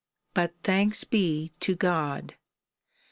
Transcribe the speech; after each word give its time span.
But 0.33 0.55
thanks 0.63 1.05
he 1.11 1.51
to 1.59 1.75
God. 1.75 2.33